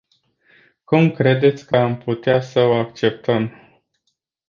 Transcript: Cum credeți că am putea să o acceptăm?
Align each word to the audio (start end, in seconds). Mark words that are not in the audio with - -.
Cum 0.83 1.11
credeți 1.11 1.65
că 1.65 1.77
am 1.77 1.97
putea 1.97 2.41
să 2.41 2.59
o 2.59 2.73
acceptăm? 2.73 3.51